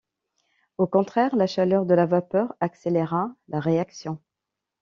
[0.79, 4.19] Au contraire, la chaleur de la vapeur accéléra la réaction.